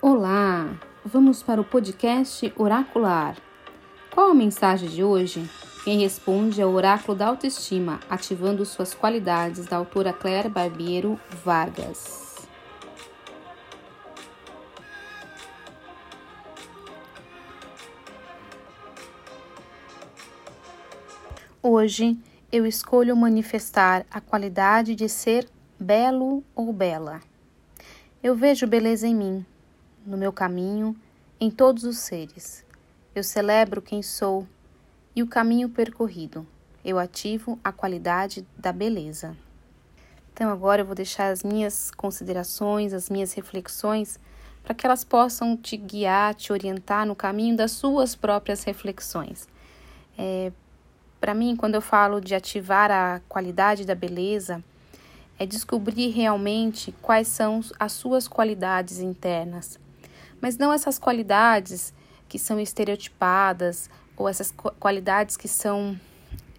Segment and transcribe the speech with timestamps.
[0.00, 3.36] Olá, vamos para o podcast Oracular.
[4.14, 5.50] Qual a mensagem de hoje?
[5.82, 12.46] Quem responde é o Oráculo da Autoestima, ativando suas qualidades, da autora Claire Barbeiro Vargas.
[21.60, 22.16] Hoje
[22.52, 27.20] eu escolho manifestar a qualidade de ser belo ou bela.
[28.22, 29.46] Eu vejo beleza em mim,
[30.08, 30.96] no meu caminho,
[31.38, 32.64] em todos os seres.
[33.14, 34.46] Eu celebro quem sou
[35.14, 36.46] e o caminho percorrido.
[36.84, 39.36] Eu ativo a qualidade da beleza.
[40.32, 44.18] Então, agora eu vou deixar as minhas considerações, as minhas reflexões,
[44.62, 49.46] para que elas possam te guiar, te orientar no caminho das suas próprias reflexões.
[50.16, 50.52] É,
[51.20, 54.62] para mim, quando eu falo de ativar a qualidade da beleza,
[55.38, 59.78] é descobrir realmente quais são as suas qualidades internas
[60.40, 61.92] mas não essas qualidades
[62.28, 65.98] que são estereotipadas ou essas qualidades que são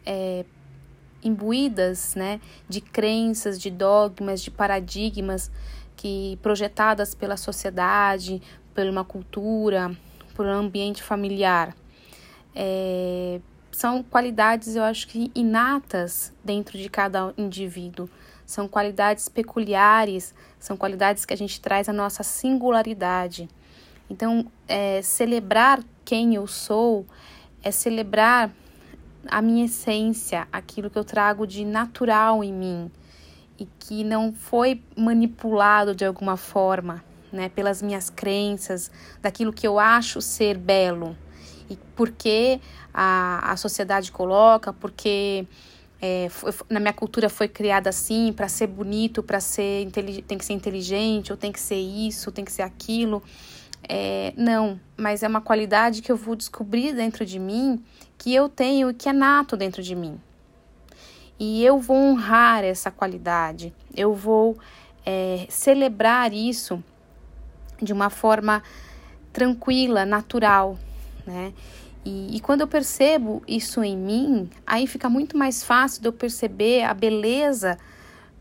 [0.05, 0.45] é,
[1.23, 5.51] imbuídas né, de crenças, de dogmas, de paradigmas
[5.95, 8.41] que projetadas pela sociedade,
[8.73, 9.95] por uma cultura,
[10.33, 11.75] por um ambiente familiar.
[12.55, 18.09] É, são qualidades, eu acho que inatas dentro de cada indivíduo.
[18.45, 23.47] São qualidades peculiares, são qualidades que a gente traz a nossa singularidade.
[24.09, 27.05] Então, é, celebrar quem eu sou
[27.61, 28.51] é celebrar
[29.27, 32.91] a minha essência, aquilo que eu trago de natural em mim
[33.59, 38.89] e que não foi manipulado de alguma forma, né, pelas minhas crenças,
[39.21, 41.15] daquilo que eu acho ser belo
[41.69, 42.59] e porque
[42.93, 45.45] a, a sociedade coloca, porque
[46.01, 49.89] é, foi, na minha cultura foi criada assim para ser bonito, para ser
[50.27, 53.21] tem que ser inteligente, ou tem que ser isso, tem que ser aquilo.
[53.91, 57.83] É, não, mas é uma qualidade que eu vou descobrir dentro de mim,
[58.19, 60.21] que eu tenho e que é nato dentro de mim.
[61.39, 64.59] E eu vou honrar essa qualidade, eu vou
[65.03, 66.83] é, celebrar isso
[67.81, 68.61] de uma forma
[69.33, 70.77] tranquila, natural,
[71.25, 71.51] né?
[72.05, 76.13] E, e, quando eu percebo isso em mim, aí fica muito mais fácil de eu
[76.13, 77.77] perceber a beleza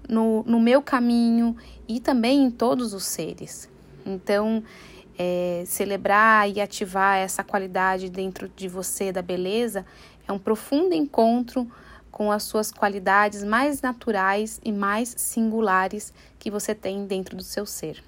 [0.08, 1.56] no, no meu caminho
[1.88, 3.68] e também em todos os seres.
[4.06, 4.62] Então,
[5.18, 9.84] é, celebrar e ativar essa qualidade dentro de você da beleza
[10.26, 11.68] é um profundo encontro
[12.10, 17.66] com as suas qualidades mais naturais e mais singulares que você tem dentro do seu
[17.66, 18.02] ser.